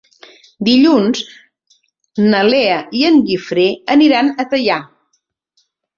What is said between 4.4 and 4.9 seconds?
a Teià.